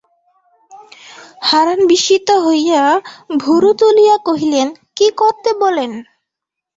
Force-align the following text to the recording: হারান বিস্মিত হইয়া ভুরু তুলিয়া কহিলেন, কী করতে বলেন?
হারান 1.41 1.79
বিস্মিত 1.89 2.27
হইয়া 2.45 2.81
ভুরু 3.39 3.71
তুলিয়া 3.79 4.15
কহিলেন, 4.27 4.67
কী 4.97 5.07
করতে 5.19 5.49
বলেন? 5.61 5.91